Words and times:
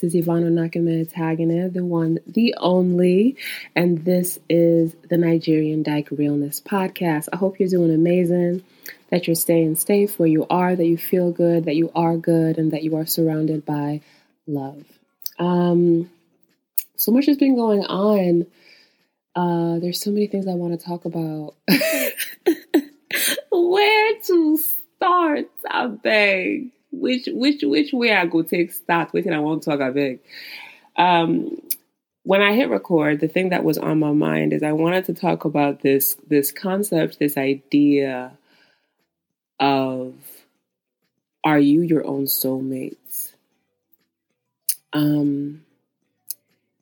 This 0.00 0.14
is 0.14 0.26
Ivana 0.26 0.52
Nakame 0.52 1.72
the 1.72 1.84
one, 1.84 2.20
the 2.24 2.54
only, 2.58 3.36
and 3.74 4.04
this 4.04 4.38
is 4.48 4.94
the 5.08 5.16
Nigerian 5.16 5.82
Dyke 5.82 6.06
Realness 6.12 6.60
Podcast. 6.60 7.28
I 7.32 7.36
hope 7.36 7.58
you're 7.58 7.68
doing 7.68 7.92
amazing, 7.92 8.62
that 9.10 9.26
you're 9.26 9.34
staying 9.34 9.74
safe 9.74 10.16
where 10.16 10.28
you 10.28 10.46
are, 10.50 10.76
that 10.76 10.86
you 10.86 10.96
feel 10.96 11.32
good, 11.32 11.64
that 11.64 11.74
you 11.74 11.90
are 11.96 12.16
good, 12.16 12.58
and 12.58 12.70
that 12.70 12.84
you 12.84 12.94
are 12.94 13.06
surrounded 13.06 13.66
by 13.66 14.00
love. 14.46 14.84
Um, 15.36 16.08
so 16.94 17.10
much 17.10 17.26
has 17.26 17.36
been 17.36 17.56
going 17.56 17.84
on. 17.84 18.46
Uh, 19.34 19.80
there's 19.80 20.00
so 20.00 20.12
many 20.12 20.28
things 20.28 20.46
I 20.46 20.54
want 20.54 20.78
to 20.78 20.86
talk 20.86 21.06
about. 21.06 21.56
Where 23.50 24.20
to 24.20 24.58
start? 24.58 25.50
I 25.68 25.86
beg 25.88 26.70
which 26.90 27.28
which 27.32 27.62
which 27.62 27.92
way 27.92 28.12
I 28.12 28.26
go 28.26 28.42
take 28.42 28.72
start, 28.72 29.12
which 29.12 29.26
I 29.26 29.38
want 29.38 29.62
to 29.62 29.70
talk 29.70 29.80
about. 29.80 30.18
Um 30.96 31.60
when 32.24 32.42
I 32.42 32.52
hit 32.52 32.68
record, 32.68 33.20
the 33.20 33.28
thing 33.28 33.48
that 33.50 33.64
was 33.64 33.78
on 33.78 34.00
my 34.00 34.12
mind 34.12 34.52
is 34.52 34.62
I 34.62 34.72
wanted 34.72 35.06
to 35.06 35.14
talk 35.14 35.44
about 35.44 35.80
this 35.80 36.16
this 36.26 36.52
concept, 36.52 37.18
this 37.18 37.36
idea 37.36 38.36
of 39.60 40.14
are 41.44 41.58
you 41.58 41.82
your 41.82 42.06
own 42.06 42.24
soulmates? 42.24 43.32
Um 44.92 45.62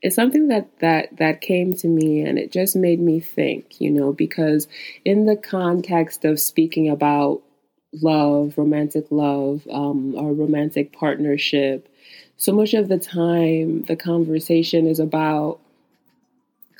it's 0.02 0.15
something 0.15 0.48
that 0.48 0.79
that 0.80 1.16
that 1.16 1.41
came 1.41 1.74
to 1.74 1.88
me 1.88 2.23
and 2.23 2.38
it 2.38 2.52
just 2.52 2.77
made 2.77 3.01
me 3.01 3.18
think, 3.18 3.80
you 3.80 3.91
know, 3.91 4.12
because 4.12 4.68
in 5.04 5.26
the 5.26 5.37
context 5.37 6.24
of 6.24 6.38
speaking 6.38 6.88
about 6.88 7.43
love, 7.92 8.56
romantic 8.59 9.06
love, 9.10 9.66
um, 9.70 10.15
or 10.16 10.32
romantic 10.32 10.92
partnership, 10.92 11.88
so 12.37 12.52
much 12.52 12.74
of 12.74 12.88
the 12.88 12.98
time 12.98 13.82
the 13.84 13.96
conversation 13.96 14.87
is 14.87 15.01
about 15.01 15.60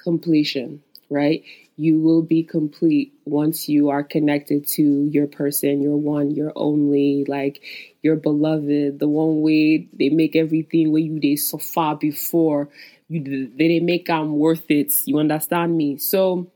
completion, 0.03 0.83
right? 1.11 1.43
You 1.77 2.01
will 2.01 2.23
be 2.23 2.43
complete 2.43 3.13
once 3.25 3.69
you 3.69 3.91
are 3.91 4.03
connected 4.03 4.67
to 4.69 4.83
your 5.13 5.27
person, 5.27 5.83
your 5.83 5.97
one, 5.97 6.31
your 6.31 6.53
only, 6.57 7.25
like 7.29 7.63
your 8.03 8.17
beloved, 8.17 8.99
the 8.99 9.09
one 9.09 9.43
way 9.43 9.87
they 9.93 10.09
make 10.09 10.37
everything 10.37 10.93
where 10.93 11.03
you 11.03 11.21
did 11.21 11.39
so 11.39 11.59
far 11.59 11.97
before 11.97 12.69
you 13.09 13.23
they 13.57 13.69
didn't 13.69 13.87
make 13.87 14.07
them 14.07 14.37
worth 14.39 14.71
it. 14.71 14.93
You 15.05 15.19
understand 15.19 15.77
me? 15.77 15.99
So 15.99 16.51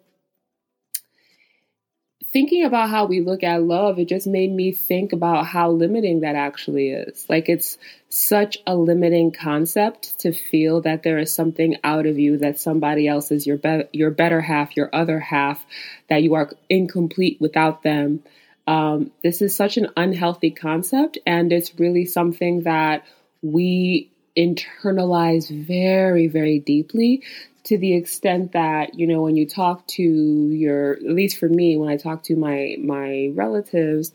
thinking 2.33 2.65
about 2.65 2.91
how 2.91 3.07
we 3.07 3.21
look 3.21 3.43
at 3.43 3.63
love, 3.63 3.99
it 3.99 4.09
just 4.09 4.27
made 4.27 4.53
me 4.53 4.73
think 4.73 5.13
about 5.13 5.47
how 5.47 5.71
limiting 5.71 6.21
that 6.21 6.37
actually 6.37 6.91
is. 6.91 7.27
Like 7.29 7.49
it's 7.49 7.77
such 8.09 8.59
a 8.67 8.77
limiting 8.77 9.33
concept 9.33 10.19
to 10.21 10.33
feel 10.33 10.81
that 10.83 11.03
there 11.03 11.19
is 11.19 11.33
something 11.33 11.77
out 11.83 12.07
of 12.07 12.19
you 12.19 12.37
that 12.39 12.61
somebody 12.61 13.09
else 13.09 13.31
is 13.31 13.47
your 13.47 13.57
be- 13.57 13.89
your 13.93 14.11
better 14.11 14.41
half, 14.41 14.77
your 14.77 14.91
other 14.93 15.19
half, 15.21 15.65
that 16.09 16.23
you 16.23 16.35
are 16.35 16.51
incomplete 16.69 17.39
without 17.41 17.83
them. 17.83 18.23
Um, 18.67 19.11
this 19.23 19.43
is 19.43 19.57
such 19.57 19.77
an 19.77 19.89
unhealthy 19.97 20.51
concept, 20.51 21.19
and 21.27 21.53
it's 21.53 21.79
really 21.79 22.07
something 22.07 22.63
that 22.63 23.05
we 23.43 24.11
internalize 24.37 25.51
very, 25.51 26.29
very 26.29 26.61
deeply 26.61 27.23
to 27.65 27.79
the 27.79 27.95
extent 27.95 28.53
that 28.53 28.95
you 28.95 29.07
know 29.07 29.23
when 29.23 29.37
you 29.37 29.47
talk 29.47 29.87
to 29.87 30.03
your 30.03 30.93
at 30.93 31.03
least 31.03 31.39
for 31.39 31.49
me 31.49 31.77
when 31.77 31.89
i 31.89 31.97
talk 31.97 32.23
to 32.23 32.37
my 32.37 32.77
my 32.81 33.31
relatives 33.35 34.13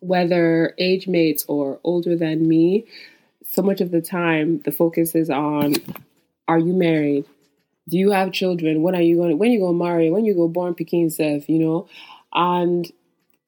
whether 0.00 0.74
age 0.78 1.08
mates 1.08 1.44
or 1.48 1.80
older 1.84 2.16
than 2.16 2.46
me 2.46 2.84
so 3.48 3.62
much 3.62 3.80
of 3.80 3.90
the 3.90 4.02
time 4.02 4.60
the 4.64 4.72
focus 4.72 5.14
is 5.14 5.30
on 5.30 5.74
are 6.48 6.58
you 6.58 6.72
married? 6.72 7.24
Do 7.88 7.98
you 7.98 8.10
have 8.10 8.32
children? 8.32 8.82
When 8.82 8.94
are 8.94 9.00
you 9.00 9.16
going 9.16 9.30
to, 9.30 9.36
when 9.36 9.50
you 9.50 9.60
go 9.60 9.72
marry? 9.72 10.10
When 10.10 10.24
you 10.24 10.34
go 10.34 10.48
born? 10.48 10.74
Peking 10.74 11.10
self 11.10 11.48
you 11.48 11.58
know? 11.58 11.88
And 12.32 12.90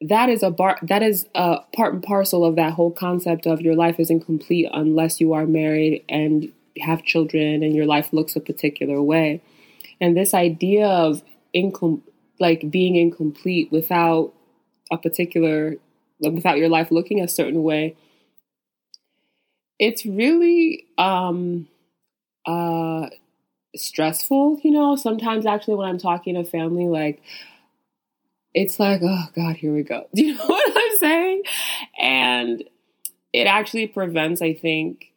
that 0.00 0.28
is 0.28 0.42
a 0.42 0.50
bar 0.50 0.78
that 0.82 1.02
is 1.02 1.26
a 1.34 1.58
part 1.74 1.94
and 1.94 2.02
parcel 2.02 2.44
of 2.44 2.56
that 2.56 2.74
whole 2.74 2.92
concept 2.92 3.46
of 3.46 3.60
your 3.60 3.74
life 3.74 3.98
is 3.98 4.10
incomplete 4.10 4.68
unless 4.72 5.20
you 5.20 5.32
are 5.32 5.46
married 5.46 6.04
and 6.08 6.52
have 6.80 7.02
children 7.04 7.62
and 7.62 7.74
your 7.74 7.86
life 7.86 8.12
looks 8.12 8.36
a 8.36 8.40
particular 8.40 9.02
way. 9.02 9.42
And 10.00 10.16
this 10.16 10.34
idea 10.34 10.86
of 10.86 11.22
incom- 11.54 12.02
like 12.40 12.70
being 12.70 12.96
incomplete 12.96 13.70
without 13.72 14.32
a 14.90 14.98
particular 14.98 15.76
without 16.20 16.58
your 16.58 16.68
life 16.68 16.90
looking 16.90 17.20
a 17.20 17.28
certain 17.28 17.62
way 17.62 17.94
it's 19.78 20.04
really 20.04 20.86
um 20.98 21.68
uh 22.46 23.06
stressful 23.76 24.58
you 24.64 24.70
know? 24.70 24.96
Sometimes 24.96 25.46
actually 25.46 25.74
when 25.76 25.88
i'm 25.88 25.98
talking 25.98 26.34
to 26.34 26.44
family 26.44 26.86
like 26.86 27.22
it's 28.54 28.80
like 28.80 29.00
oh 29.04 29.24
god 29.36 29.56
here 29.56 29.72
we 29.72 29.82
go. 29.82 30.06
Do 30.14 30.24
you 30.26 30.34
know 30.34 30.46
what 30.46 30.72
i'm 30.76 30.98
saying? 30.98 31.42
And 31.98 32.64
it 33.32 33.46
actually 33.46 33.86
prevents 33.86 34.40
i 34.42 34.54
think 34.54 35.12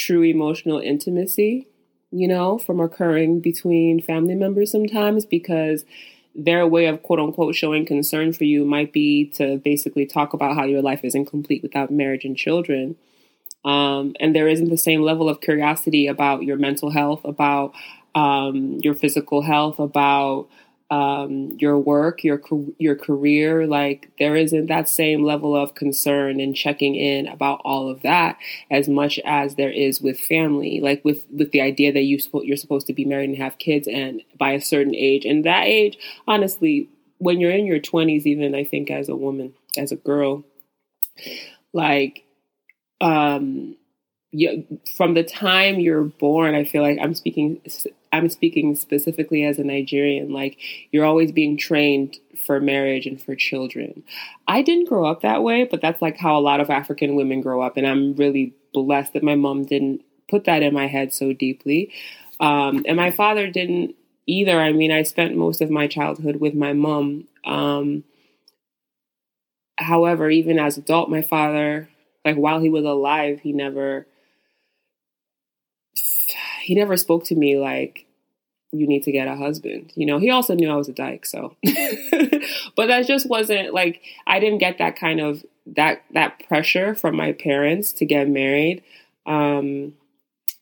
true 0.00 0.22
emotional 0.22 0.78
intimacy, 0.78 1.68
you 2.10 2.26
know, 2.26 2.58
from 2.58 2.80
occurring 2.80 3.40
between 3.40 4.00
family 4.00 4.34
members 4.34 4.70
sometimes 4.70 5.26
because 5.26 5.84
their 6.34 6.66
way 6.66 6.86
of 6.86 7.02
quote 7.02 7.20
unquote 7.20 7.54
showing 7.54 7.84
concern 7.84 8.32
for 8.32 8.44
you 8.44 8.64
might 8.64 8.92
be 8.92 9.26
to 9.26 9.58
basically 9.58 10.06
talk 10.06 10.32
about 10.32 10.56
how 10.56 10.64
your 10.64 10.82
life 10.82 11.04
is 11.04 11.14
incomplete 11.14 11.62
without 11.62 11.90
marriage 11.90 12.24
and 12.24 12.36
children. 12.36 12.96
Um, 13.64 14.14
and 14.20 14.34
there 14.34 14.48
isn't 14.48 14.70
the 14.70 14.78
same 14.78 15.02
level 15.02 15.28
of 15.28 15.40
curiosity 15.40 16.06
about 16.06 16.44
your 16.44 16.56
mental 16.56 16.90
health, 16.90 17.20
about 17.24 17.74
um, 18.14 18.78
your 18.80 18.94
physical 18.94 19.42
health, 19.42 19.78
about 19.78 20.48
um, 20.90 21.56
your 21.60 21.78
work, 21.78 22.24
your 22.24 22.40
your 22.78 22.96
career, 22.96 23.66
like 23.66 24.10
there 24.18 24.34
isn't 24.34 24.66
that 24.66 24.88
same 24.88 25.24
level 25.24 25.54
of 25.56 25.74
concern 25.76 26.40
and 26.40 26.56
checking 26.56 26.96
in 26.96 27.28
about 27.28 27.60
all 27.64 27.88
of 27.88 28.02
that 28.02 28.36
as 28.72 28.88
much 28.88 29.20
as 29.24 29.54
there 29.54 29.70
is 29.70 30.00
with 30.00 30.18
family. 30.18 30.80
Like 30.80 31.04
with 31.04 31.24
with 31.30 31.52
the 31.52 31.60
idea 31.60 31.92
that 31.92 32.02
you 32.02 32.18
you're 32.42 32.56
supposed 32.56 32.88
to 32.88 32.92
be 32.92 33.04
married 33.04 33.30
and 33.30 33.38
have 33.38 33.58
kids, 33.58 33.86
and 33.86 34.22
by 34.38 34.52
a 34.52 34.60
certain 34.60 34.94
age, 34.94 35.24
and 35.24 35.44
that 35.44 35.66
age, 35.66 35.96
honestly, 36.26 36.88
when 37.18 37.38
you're 37.40 37.52
in 37.52 37.66
your 37.66 37.78
twenties, 37.80 38.26
even 38.26 38.54
I 38.54 38.64
think 38.64 38.90
as 38.90 39.08
a 39.08 39.16
woman, 39.16 39.54
as 39.76 39.92
a 39.92 39.96
girl, 39.96 40.44
like 41.72 42.24
um 43.00 43.76
yeah, 44.32 44.52
from 44.96 45.14
the 45.14 45.24
time 45.24 45.80
you're 45.80 46.04
born, 46.04 46.54
I 46.54 46.64
feel 46.64 46.82
like 46.82 46.98
I'm 47.02 47.14
speaking. 47.14 47.60
I'm 48.12 48.28
speaking 48.28 48.74
specifically 48.74 49.44
as 49.44 49.58
a 49.58 49.64
Nigerian. 49.64 50.32
Like 50.32 50.58
you're 50.90 51.04
always 51.04 51.32
being 51.32 51.56
trained 51.56 52.18
for 52.36 52.60
marriage 52.60 53.06
and 53.06 53.20
for 53.20 53.34
children. 53.34 54.02
I 54.48 54.62
didn't 54.62 54.88
grow 54.88 55.06
up 55.06 55.22
that 55.22 55.42
way, 55.42 55.64
but 55.64 55.80
that's 55.80 56.02
like 56.02 56.16
how 56.18 56.38
a 56.38 56.40
lot 56.40 56.60
of 56.60 56.70
African 56.70 57.14
women 57.14 57.40
grow 57.40 57.60
up, 57.62 57.76
and 57.76 57.86
I'm 57.86 58.14
really 58.14 58.54
blessed 58.72 59.12
that 59.12 59.22
my 59.22 59.34
mom 59.34 59.64
didn't 59.64 60.02
put 60.28 60.44
that 60.44 60.62
in 60.62 60.74
my 60.74 60.86
head 60.86 61.12
so 61.12 61.32
deeply, 61.32 61.92
um, 62.40 62.84
and 62.86 62.96
my 62.96 63.10
father 63.10 63.48
didn't 63.48 63.94
either. 64.26 64.60
I 64.60 64.72
mean, 64.72 64.92
I 64.92 65.02
spent 65.02 65.36
most 65.36 65.60
of 65.60 65.70
my 65.70 65.86
childhood 65.86 66.36
with 66.36 66.54
my 66.54 66.72
mom. 66.72 67.28
Um, 67.44 68.04
however, 69.78 70.30
even 70.30 70.58
as 70.58 70.76
adult, 70.78 71.10
my 71.10 71.22
father, 71.22 71.88
like 72.24 72.36
while 72.36 72.60
he 72.60 72.68
was 72.68 72.84
alive, 72.84 73.40
he 73.40 73.52
never 73.52 74.06
he 76.70 76.76
never 76.76 76.96
spoke 76.96 77.24
to 77.24 77.34
me 77.34 77.58
like 77.58 78.06
you 78.70 78.86
need 78.86 79.02
to 79.02 79.10
get 79.10 79.26
a 79.26 79.34
husband. 79.34 79.92
You 79.96 80.06
know, 80.06 80.18
he 80.18 80.30
also 80.30 80.54
knew 80.54 80.70
I 80.70 80.76
was 80.76 80.88
a 80.88 80.92
dyke, 80.92 81.26
so 81.26 81.56
but 81.64 82.86
that 82.86 83.08
just 83.08 83.28
wasn't 83.28 83.74
like 83.74 84.00
I 84.24 84.38
didn't 84.38 84.58
get 84.58 84.78
that 84.78 84.94
kind 84.94 85.20
of 85.20 85.44
that 85.66 86.04
that 86.12 86.46
pressure 86.46 86.94
from 86.94 87.16
my 87.16 87.32
parents 87.32 87.92
to 87.94 88.06
get 88.06 88.28
married. 88.28 88.84
Um 89.26 89.94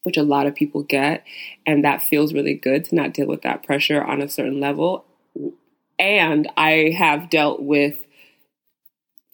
which 0.05 0.17
a 0.17 0.23
lot 0.23 0.47
of 0.47 0.55
people 0.55 0.83
get 0.83 1.25
and 1.67 1.85
that 1.85 2.03
feels 2.03 2.33
really 2.33 2.55
good 2.55 2.87
to 2.87 2.95
not 2.95 3.13
deal 3.13 3.27
with 3.27 3.43
that 3.43 3.63
pressure 3.63 4.03
on 4.03 4.23
a 4.23 4.31
certain 4.31 4.61
level. 4.61 5.05
And 5.99 6.51
I 6.57 6.95
have 6.97 7.29
dealt 7.29 7.61
with 7.61 7.99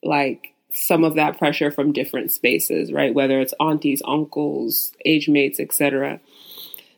like 0.02 0.54
some 0.72 1.04
of 1.04 1.14
that 1.14 1.38
pressure 1.38 1.70
from 1.70 1.92
different 1.92 2.32
spaces, 2.32 2.92
right? 2.92 3.14
Whether 3.14 3.40
it's 3.40 3.54
aunties, 3.60 4.02
uncles, 4.04 4.92
age 5.04 5.28
mates, 5.28 5.60
etc. 5.60 6.20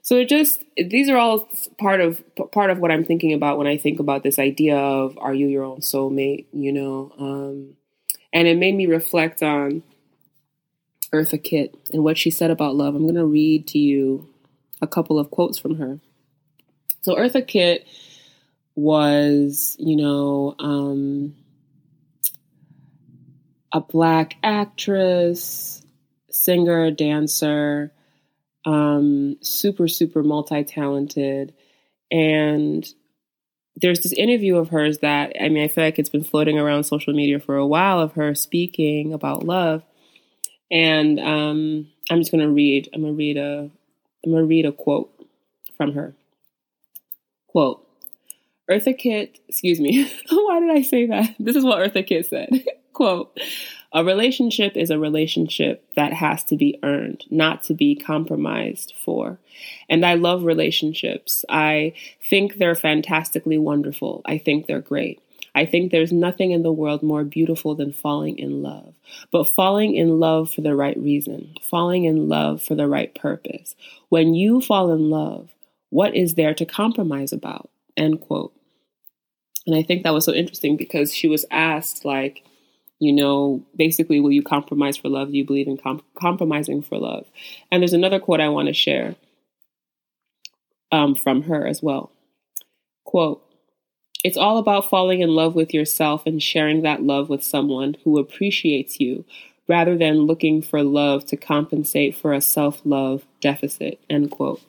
So 0.07 0.15
it 0.19 0.29
just 0.29 0.63
these 0.77 1.09
are 1.09 1.17
all 1.17 1.49
part 1.79 2.01
of 2.01 2.23
part 2.53 2.71
of 2.71 2.79
what 2.79 2.93
I'm 2.93 3.05
thinking 3.05 3.33
about 3.33 3.59
when 3.59 3.67
I 3.67 3.77
think 3.77 3.99
about 3.99 4.23
this 4.23 4.39
idea 4.39 4.77
of 4.79 5.19
are 5.19 5.35
you 5.35 5.49
your 5.49 5.65
own 5.65 5.81
soulmate, 5.81 6.47
you 6.53 6.71
know? 6.71 7.13
Um, 7.19 7.75
and 8.33 8.47
it 8.47 8.57
made 8.57 8.77
me 8.77 8.87
reflect 8.87 9.43
on 9.43 9.83
Eartha 11.13 11.43
Kitt 11.43 11.75
and 11.93 12.05
what 12.05 12.17
she 12.17 12.31
said 12.31 12.53
about 12.53 12.77
love. 12.77 12.95
I'm 12.95 13.03
going 13.03 13.17
to 13.17 13.27
read 13.27 13.67
to 13.69 13.81
you 13.81 14.33
a 14.81 14.87
couple 14.87 15.19
of 15.19 15.33
quotes 15.33 15.59
from 15.59 15.75
her. 15.79 15.99
So 17.01 17.17
Eartha 17.17 17.45
Kitt 17.45 17.85
was, 18.77 19.75
you 19.81 19.97
know, 19.97 20.55
um, 20.61 21.35
a 23.73 23.81
black 23.81 24.37
actress, 24.45 25.85
singer, 26.31 26.93
dancer, 26.93 27.91
um, 28.67 29.37
super, 29.41 29.89
super 29.89 30.23
multi 30.23 30.65
talented. 30.65 31.55
And 32.11 32.87
there's 33.77 34.03
this 34.03 34.13
interview 34.13 34.57
of 34.57 34.71
hers 34.71 34.99
that, 34.99 35.35
I 35.41 35.49
mean, 35.49 35.65
I 35.65 35.69
feel 35.69 35.85
like 35.85 35.99
it's 35.99 36.09
been 36.09 36.25
floating 36.25 36.59
around 36.59 36.85
social 36.85 37.15
media 37.15 37.39
for 37.39 37.57
a 37.57 37.67
while 37.67 38.01
of 38.01 38.13
her 38.13 38.35
speaking 38.35 39.15
about 39.15 39.45
love. 39.45 39.83
And 40.71 41.21
um, 41.21 41.89
I'm 42.11 42.19
just 42.19 42.33
going 42.33 42.43
to 42.43 42.51
read, 42.51 42.91
I'm 42.93 43.03
going 43.03 43.15
to 43.15 43.17
read 43.17 43.37
a, 43.37 43.71
I'm 44.25 44.31
going 44.33 44.43
to 44.43 44.49
read 44.49 44.67
a 44.67 44.73
quote 44.73 45.13
from 45.77 45.93
her. 45.93 46.15
Quote, 47.47 47.87
Eartha 48.69 48.99
Kitt, 48.99 49.39
excuse 49.49 49.79
me, 49.79 50.11
why 50.31 50.59
did 50.61 50.71
I 50.71 50.83
say 50.83 51.07
that? 51.07 51.37
This 51.39 51.55
is 51.55 51.65
what 51.65 51.79
Eartha 51.79 52.05
Kitt 52.05 52.27
said. 52.27 52.49
Quote, 52.93 53.39
a 53.93 54.05
relationship 54.05 54.77
is 54.77 54.91
a 54.91 54.99
relationship 54.99 55.85
that 55.95 56.13
has 56.13 56.45
to 56.45 56.57
be 56.57 56.79
earned, 56.83 57.25
not 57.31 57.63
to 57.65 57.75
be 57.75 57.95
compromised 57.95 58.95
for. 59.05 59.39
And 59.89 60.05
I 60.05 60.15
love 60.15 60.45
relationships. 60.45 61.45
I 61.49 61.95
think 62.29 62.57
they're 62.57 62.75
fantastically 62.75 63.59
wonderful. 63.59 64.23
I 64.27 64.39
think 64.39 64.67
they're 64.67 64.81
great. 64.81 65.21
I 65.55 65.65
think 65.65 65.91
there's 65.91 66.13
nothing 66.13 66.51
in 66.51 66.63
the 66.63 66.73
world 66.73 67.03
more 67.03 67.25
beautiful 67.25 67.75
than 67.75 67.93
falling 67.93 68.39
in 68.39 68.63
love. 68.63 68.93
But 69.31 69.45
falling 69.45 69.95
in 69.95 70.21
love 70.21 70.53
for 70.53 70.61
the 70.61 70.77
right 70.77 70.99
reason, 70.99 71.55
falling 71.63 72.05
in 72.05 72.29
love 72.29 72.63
for 72.63 72.75
the 72.75 72.87
right 72.87 73.15
purpose. 73.15 73.75
When 74.11 74.35
you 74.35 74.61
fall 74.61 74.93
in 74.93 75.09
love, 75.09 75.49
what 75.89 76.15
is 76.15 76.35
there 76.35 76.53
to 76.55 76.67
compromise 76.67 77.33
about? 77.33 77.71
End 77.97 78.21
quote. 78.21 78.53
And 79.67 79.75
I 79.75 79.83
think 79.83 80.03
that 80.03 80.13
was 80.13 80.27
so 80.27 80.35
interesting 80.35 80.77
because 80.77 81.15
she 81.15 81.27
was 81.27 81.47
asked, 81.51 82.05
like, 82.05 82.45
you 82.99 83.13
know, 83.13 83.63
basically, 83.77 84.21
will 84.21 84.33
you 84.33 84.43
compromise 84.43 84.97
for 84.97 85.09
love? 85.09 85.31
Do 85.31 85.37
you 85.37 85.45
believe 85.45 85.69
in 85.69 85.77
com- 85.77 86.03
compromising 86.19 86.83
for 86.83 86.99
love? 86.99 87.27
And 87.71 87.83
there's 87.83 87.93
another 87.93 88.19
quote 88.19 88.41
I 88.41 88.49
want 88.49 88.69
to 88.69 88.75
share 88.75 89.17
um, 90.91 91.15
from 91.15 91.43
her 91.43 91.67
as 91.67 91.83
well. 91.83 92.11
Quote, 93.05 93.43
it's 94.25 94.37
all 94.37 94.59
about 94.59 94.89
falling 94.89 95.21
in 95.21 95.29
love 95.29 95.55
with 95.55 95.75
yourself 95.75 96.25
and 96.27 96.43
sharing 96.43 96.83
that 96.83 97.03
love 97.03 97.29
with 97.29 97.45
someone 97.45 97.97
who 98.03 98.19
appreciates 98.19 98.99
you 98.99 99.25
rather 99.69 99.97
than 99.97 100.23
looking 100.23 100.63
for 100.63 100.83
love 100.83 101.25
to 101.27 101.37
compensate 101.37 102.17
for 102.17 102.33
a 102.33 102.41
self 102.41 102.81
love 102.85 103.25
deficit. 103.41 104.01
End 104.09 104.31
quote. 104.31 104.61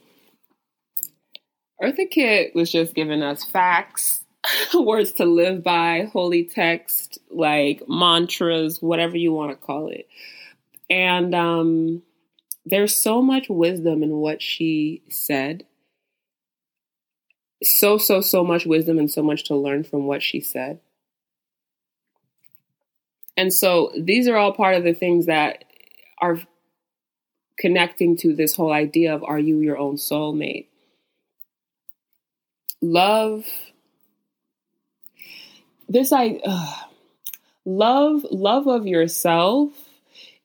Eartha 1.81 2.09
Kitt 2.09 2.55
was 2.55 2.71
just 2.71 2.93
giving 2.93 3.21
us 3.21 3.45
facts 3.45 4.23
words 4.73 5.11
to 5.13 5.25
live 5.25 5.63
by, 5.63 6.09
holy 6.11 6.43
text, 6.43 7.19
like 7.29 7.83
mantras, 7.87 8.81
whatever 8.81 9.17
you 9.17 9.33
want 9.33 9.51
to 9.51 9.57
call 9.57 9.89
it. 9.89 10.07
And 10.89 11.35
um, 11.35 12.01
there's 12.65 12.95
so 12.95 13.21
much 13.21 13.49
wisdom 13.49 14.03
in 14.03 14.17
what 14.17 14.41
she 14.41 15.01
said. 15.09 15.65
So, 17.63 17.97
so, 17.97 18.21
so 18.21 18.43
much 18.43 18.65
wisdom 18.65 18.99
and 18.99 19.09
so 19.09 19.23
much 19.23 19.45
to 19.45 19.55
learn 19.55 19.83
from 19.83 20.05
what 20.05 20.21
she 20.21 20.39
said. 20.39 20.79
And 23.35 23.53
so 23.53 23.91
these 23.97 24.27
are 24.27 24.37
all 24.37 24.53
part 24.53 24.75
of 24.75 24.83
the 24.83 24.93
things 24.93 25.27
that 25.27 25.63
are 26.19 26.39
connecting 27.57 28.15
to 28.17 28.35
this 28.35 28.55
whole 28.55 28.71
idea 28.71 29.13
of 29.13 29.23
are 29.23 29.39
you 29.39 29.59
your 29.59 29.77
own 29.77 29.95
soulmate? 29.95 30.67
Love 32.81 33.45
this 35.89 36.11
I 36.11 36.39
uh, 36.43 36.73
love 37.65 38.25
love 38.31 38.67
of 38.67 38.87
yourself. 38.87 39.71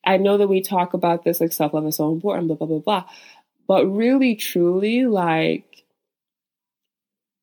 I 0.05 0.17
know 0.17 0.39
that 0.39 0.49
we 0.49 0.61
talk 0.61 0.95
about 0.95 1.25
this 1.25 1.41
like 1.41 1.53
self 1.53 1.73
love 1.75 1.87
is 1.87 1.97
so 1.97 2.13
important, 2.13 2.49
blah 2.49 2.57
blah 2.57 2.67
blah 2.67 2.79
blah, 2.79 3.05
but 3.67 3.87
really 3.87 4.35
truly 4.35 5.07
like 5.07 5.85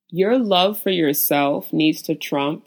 your 0.10 0.38
love 0.40 0.80
for 0.80 0.90
yourself 0.90 1.72
needs 1.72 2.02
to 2.04 2.16
trump 2.16 2.66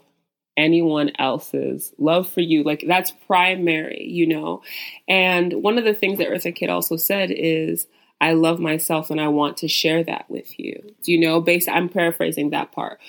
anyone 0.55 1.11
else's 1.19 1.93
love 1.97 2.29
for 2.29 2.41
you. 2.41 2.63
Like 2.63 2.83
that's 2.87 3.11
primary 3.27 4.03
you 4.09 4.27
know? 4.27 4.61
And 5.07 5.63
one 5.63 5.77
of 5.77 5.83
the 5.83 5.93
things 5.93 6.19
that 6.19 6.29
eartha 6.29 6.55
kitt 6.55 6.69
also 6.69 6.95
said 6.95 7.31
is 7.31 7.87
i 8.21 8.33
love 8.33 8.59
myself 8.59 9.09
and 9.09 9.19
i 9.19 9.27
want 9.27 9.57
to 9.57 9.67
share 9.67 10.03
that 10.03 10.29
with 10.29 10.59
you. 10.59 10.95
Do 11.03 11.11
you 11.11 11.19
know? 11.19 11.41
Based 11.41 11.69
i'm 11.69 11.89
paraphrasing 11.89 12.51
that 12.51 12.71
part. 12.71 12.99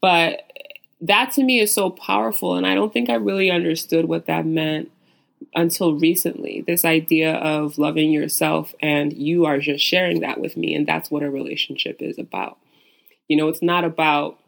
But 0.00 0.42
that 1.04 1.32
to 1.32 1.44
me 1.44 1.60
is 1.60 1.74
so 1.74 1.90
powerful. 1.90 2.56
And 2.56 2.66
I 2.66 2.74
don't 2.74 2.92
think 2.92 3.10
I 3.10 3.14
really 3.14 3.50
understood 3.50 4.06
what 4.06 4.26
that 4.26 4.46
meant 4.46 4.90
until 5.54 5.98
recently. 5.98 6.64
This 6.66 6.84
idea 6.84 7.34
of 7.34 7.76
loving 7.78 8.10
yourself 8.10 8.74
and 8.80 9.12
you 9.12 9.44
are 9.44 9.58
just 9.58 9.84
sharing 9.84 10.20
that 10.20 10.40
with 10.40 10.56
me. 10.56 10.74
And 10.74 10.86
that's 10.86 11.10
what 11.10 11.22
a 11.22 11.30
relationship 11.30 12.00
is 12.00 12.18
about. 12.18 12.58
You 13.28 13.36
know, 13.36 13.48
it's 13.48 13.62
not 13.62 13.84
about 13.84 14.38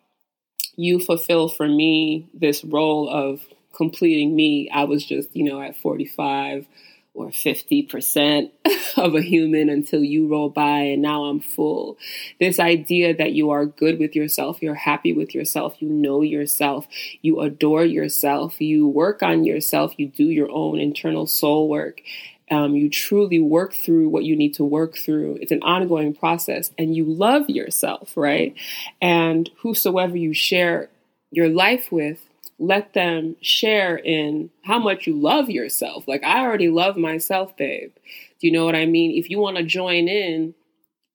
you 0.77 0.99
fulfill 0.99 1.49
for 1.49 1.69
me 1.69 2.29
this 2.33 2.65
role 2.65 3.09
of 3.09 3.41
completing 3.75 4.35
me. 4.35 4.71
I 4.71 4.85
was 4.85 5.05
just, 5.05 5.35
you 5.37 5.45
know, 5.45 5.61
at 5.61 5.77
45 5.77 6.67
or 7.17 7.29
50% 7.29 8.51
of 8.97 9.15
a 9.15 9.23
human 9.23 9.69
until 9.71 10.05
you 10.05 10.29
roll 10.29 10.51
by 10.51 10.81
and 10.81 11.03
now 11.03 11.25
I'm 11.25 11.41
full. 11.41 11.97
This 12.39 12.61
idea 12.61 13.17
that 13.17 13.33
you 13.33 13.51
are 13.51 13.65
good 13.65 13.99
with 13.99 14.15
yourself, 14.15 14.63
you're 14.63 14.75
happy 14.75 15.13
with 15.13 15.35
yourself, 15.35 15.81
you 15.81 15.89
know 15.89 16.23
yourself, 16.23 16.87
you 17.23 17.41
adore 17.41 17.85
yourself, 17.85 18.61
you 18.61 18.87
work 18.87 19.23
on 19.23 19.45
yourself, 19.45 19.95
you 19.97 20.09
do 20.09 20.25
your 20.25 20.51
own 20.51 20.79
internal 20.79 21.27
soul 21.27 21.69
work. 21.69 22.03
Um, 22.49 22.77
you 22.77 22.89
truly 22.89 23.41
work 23.41 23.73
through 23.73 24.09
what 24.09 24.23
you 24.23 24.37
need 24.37 24.55
to 24.55 24.65
work 24.65 24.97
through. 24.97 25.39
It's 25.41 25.51
an 25.51 25.63
ongoing 25.63 26.15
process, 26.15 26.71
and 26.79 26.95
you 26.95 27.05
love 27.05 27.51
yourself, 27.51 28.17
right? 28.17 28.55
And 29.03 29.51
whosoever 29.63 30.17
you 30.17 30.33
share 30.33 30.89
your 31.33 31.49
life 31.49 31.91
with, 31.91 32.21
let 32.59 32.95
them 32.95 33.37
share 33.41 33.97
in 33.97 34.51
how 34.65 34.79
much 34.79 35.07
you 35.07 35.15
love 35.15 35.51
yourself. 35.51 36.09
Like, 36.09 36.25
I 36.25 36.41
already 36.41 36.69
love 36.69 36.97
myself, 36.97 37.57
babe. 37.57 37.93
Do 38.41 38.47
you 38.47 38.53
know 38.53 38.65
what 38.65 38.75
I 38.75 38.87
mean? 38.87 39.17
If 39.17 39.31
you 39.31 39.39
want 39.39 39.59
to 39.59 39.63
join 39.63 40.09
in, 40.09 40.55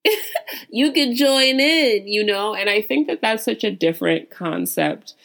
you 0.69 0.91
can 0.91 1.15
join 1.15 1.59
in, 1.59 2.07
you 2.07 2.23
know? 2.23 2.53
And 2.53 2.69
I 2.69 2.81
think 2.81 3.07
that 3.07 3.21
that's 3.21 3.43
such 3.43 3.63
a 3.63 3.71
different 3.71 4.29
concept 4.29 5.15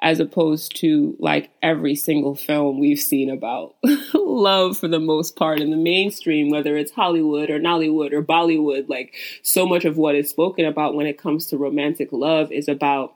as 0.00 0.20
opposed 0.20 0.76
to 0.76 1.16
like 1.18 1.50
every 1.60 1.96
single 1.96 2.36
film 2.36 2.78
we've 2.78 3.00
seen 3.00 3.28
about 3.28 3.74
love 4.14 4.78
for 4.78 4.86
the 4.86 5.00
most 5.00 5.34
part 5.34 5.60
in 5.60 5.70
the 5.70 5.76
mainstream, 5.76 6.50
whether 6.50 6.76
it's 6.76 6.92
Hollywood 6.92 7.50
or 7.50 7.58
Nollywood 7.58 8.12
or 8.12 8.22
Bollywood. 8.22 8.88
Like, 8.88 9.14
so 9.42 9.66
much 9.66 9.84
of 9.84 9.96
what 9.96 10.14
is 10.14 10.30
spoken 10.30 10.64
about 10.66 10.94
when 10.94 11.06
it 11.06 11.18
comes 11.18 11.46
to 11.46 11.58
romantic 11.58 12.12
love 12.12 12.52
is 12.52 12.68
about 12.68 13.14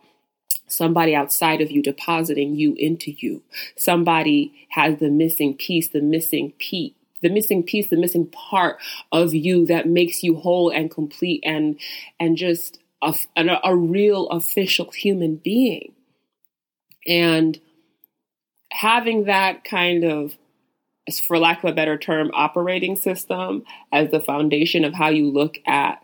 somebody 0.73 1.15
outside 1.15 1.61
of 1.61 1.71
you 1.71 1.83
depositing 1.83 2.57
you 2.57 2.75
into 2.75 3.13
you. 3.13 3.43
Somebody 3.77 4.67
has 4.71 4.99
the 4.99 5.11
missing 5.11 5.55
piece, 5.55 5.89
the 5.89 6.01
missing 6.01 6.53
piece 6.59 6.95
the 7.23 7.31
missing 7.31 7.63
piece, 7.63 7.89
the 7.89 7.97
missing 7.97 8.27
part 8.27 8.79
of 9.13 9.33
you 9.33 9.65
that 9.67 9.89
makes 9.89 10.23
you 10.23 10.35
whole 10.37 10.71
and 10.71 10.91
complete 10.91 11.41
and 11.47 11.79
and 12.21 12.37
just 12.37 12.81
a, 13.01 13.15
a, 13.37 13.61
a 13.65 13.77
real 13.77 14.29
official 14.29 14.91
human 14.91 15.37
being. 15.37 15.93
And 17.07 17.59
having 18.71 19.25
that 19.25 19.65
kind 19.65 20.05
of 20.05 20.37
for 21.27 21.39
lack 21.39 21.65
of 21.65 21.71
a 21.71 21.75
better 21.75 21.99
term, 21.99 22.31
operating 22.33 22.97
system 22.97 23.65
as 23.93 24.11
the 24.11 24.21
foundation 24.21 24.85
of 24.85 24.95
how 24.95 25.09
you 25.09 25.29
look 25.31 25.59
at 25.67 26.03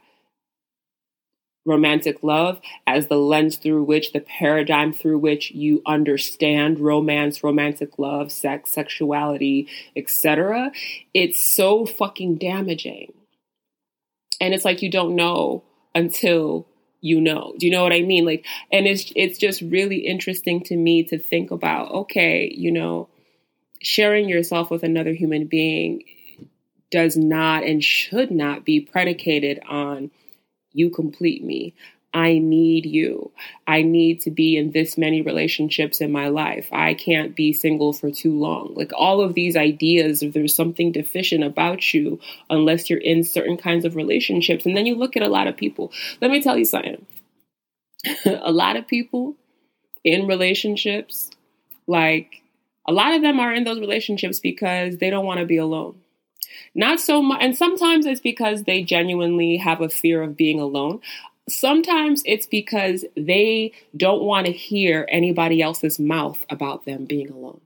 romantic 1.69 2.23
love 2.23 2.61
as 2.87 3.07
the 3.07 3.17
lens 3.17 3.57
through 3.57 3.85
which 3.85 4.13
the 4.13 4.21
paradigm 4.21 4.93
through 4.93 5.19
which 5.19 5.51
you 5.53 5.83
understand 5.87 6.81
romance 6.81 7.45
romantic 7.45 7.99
love 7.99 8.33
sex 8.33 8.71
sexuality 8.71 9.69
etc 9.97 10.71
it's 11.15 11.45
so 11.45 11.87
fucking 11.87 12.37
damaging. 12.37 13.13
And 14.41 14.55
it's 14.55 14.65
like 14.65 14.83
you 14.83 14.91
don't 14.91 15.17
know 15.17 15.65
until 15.95 16.67
you 17.01 17.21
know. 17.21 17.55
Do 17.59 17.67
you 17.67 17.73
know 17.73 17.83
what 17.83 17.93
i 17.93 18.03
mean? 18.03 18.25
Like 18.25 18.45
and 18.73 18.87
it's 18.87 19.13
it's 19.17 19.39
just 19.39 19.61
really 19.63 19.99
interesting 19.99 20.63
to 20.65 20.77
me 20.77 21.03
to 21.05 21.19
think 21.19 21.51
about 21.51 21.91
okay 21.93 22.53
you 22.57 22.71
know 22.71 23.09
sharing 23.81 24.29
yourself 24.29 24.71
with 24.71 24.83
another 24.83 25.13
human 25.13 25.47
being 25.47 26.03
does 26.91 27.17
not 27.17 27.65
and 27.65 27.85
should 27.85 28.31
not 28.31 28.65
be 28.65 28.81
predicated 28.81 29.61
on 29.69 30.11
you 30.79 30.91
complete 30.91 31.45
me. 31.45 31.75
I 32.15 32.39
need 32.39 32.87
you. 32.87 33.31
I 33.67 33.83
need 33.83 34.23
to 34.23 34.31
be 34.31 34.57
in 34.57 34.73
this 34.73 34.97
many 34.97 35.21
relationships 35.21 36.01
in 36.01 36.11
my 36.11 36.29
life. 36.29 36.67
I 36.73 36.95
can't 36.95 37.37
be 37.37 37.53
single 37.53 37.93
for 37.93 38.11
too 38.11 38.37
long. 38.37 38.73
Like 38.75 38.93
all 38.95 39.21
of 39.21 39.35
these 39.35 39.57
ideas, 39.57 40.23
if 40.23 40.33
there's 40.33 40.55
something 40.55 40.91
deficient 40.91 41.45
about 41.45 41.93
you, 41.93 42.19
unless 42.49 42.89
you're 42.89 42.99
in 42.99 43.25
certain 43.25 43.59
kinds 43.59 43.85
of 43.85 43.95
relationships. 43.95 44.65
And 44.65 44.77
then 44.77 44.87
you 44.87 44.95
look 44.95 45.17
at 45.17 45.23
a 45.23 45.29
lot 45.29 45.49
of 45.49 45.57
people. 45.57 45.93
Let 46.21 46.31
me 46.31 46.43
tell 46.43 46.57
you 46.57 46.65
something. 46.65 47.05
a 48.25 48.53
lot 48.53 48.77
of 48.77 48.87
people 48.87 49.37
in 50.03 50.27
relationships, 50.27 51.31
like 51.87 52.43
a 52.87 52.93
lot 52.93 53.15
of 53.15 53.21
them 53.21 53.39
are 53.39 53.53
in 53.53 53.65
those 53.65 53.81
relationships 53.81 54.41
because 54.41 54.97
they 54.97 55.11
don't 55.11 55.27
want 55.27 55.41
to 55.41 55.47
be 55.47 55.59
alone. 55.59 56.01
Not 56.75 57.00
so 57.00 57.23
much, 57.23 57.38
and 57.43 57.57
sometimes 57.57 58.07
it's 58.07 58.21
because 58.21 58.64
they 58.64 58.83
genuinely 58.83 59.57
have 59.57 59.81
a 59.81 59.88
fear 59.88 60.23
of 60.23 60.37
being 60.37 60.61
alone. 60.61 61.00
Sometimes 61.49 62.23
it's 62.26 62.47
because 62.47 63.05
they 63.17 63.73
don't 63.97 64.23
want 64.23 64.47
to 64.47 64.52
hear 64.52 65.07
anybody 65.11 65.62
else's 65.62 65.99
mouth 65.99 66.45
about 66.50 66.85
them 66.85 67.07
being 67.07 67.31
alone. 67.31 67.61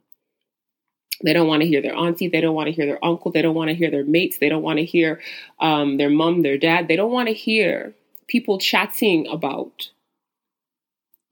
They 1.25 1.33
don't 1.33 1.49
want 1.49 1.63
to 1.63 1.69
hear 1.69 1.83
their 1.83 1.95
auntie. 1.95 2.29
They 2.29 2.41
don't 2.41 2.55
want 2.55 2.67
to 2.67 2.73
hear 2.73 2.87
their 2.87 3.05
uncle. 3.05 3.31
They 3.31 3.43
don't 3.43 3.55
want 3.55 3.69
to 3.69 3.75
hear 3.75 3.91
their 3.91 4.05
mates. 4.05 4.39
They 4.39 4.49
don't 4.49 4.63
want 4.63 4.79
to 4.79 4.85
hear 4.85 5.21
um, 5.61 5.97
their 5.97 6.11
mom, 6.11 6.43
their 6.43 6.59
dad. 6.59 6.89
They 6.89 6.97
don't 6.97 7.13
want 7.13 7.29
to 7.29 7.35
hear 7.35 7.95
people 8.27 8.59
chatting 8.59 9.27
about 9.29 9.91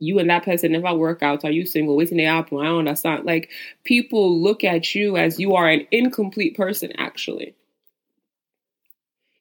you 0.01 0.19
and 0.19 0.31
that 0.31 0.45
person 0.45 0.73
never 0.73 0.93
work 0.95 1.23
out. 1.23 1.45
Are 1.45 1.51
you 1.51 1.65
single? 1.65 1.97
Waiting 1.97 2.17
the 2.17 2.25
happen. 2.25 2.59
I 2.59 2.65
don't 2.65 2.79
understand. 2.81 3.25
Like 3.25 3.51
people 3.85 4.41
look 4.43 4.65
at 4.65 4.95
you 4.95 5.17
as 5.17 5.39
you 5.39 5.55
are 5.55 5.69
an 5.69 5.87
incomplete 5.93 6.57
person, 6.57 6.93
actually. 6.97 7.55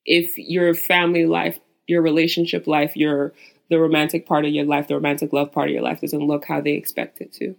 If 0.06 0.38
your 0.38 0.74
family 0.74 1.26
life, 1.26 1.60
your 1.88 2.02
relationship 2.02 2.68
life, 2.68 2.96
your 2.96 3.34
the 3.70 3.80
romantic 3.80 4.28
part 4.28 4.46
of 4.46 4.52
your 4.52 4.66
life, 4.66 4.88
the 4.88 4.96
romantic 4.96 5.32
love 5.32 5.52
part 5.52 5.70
of 5.70 5.74
your 5.74 5.84
life 5.84 6.02
doesn't 6.02 6.28
look 6.28 6.46
how 6.46 6.60
they 6.60 6.74
expect 6.74 7.22
it 7.22 7.32
to. 7.34 7.56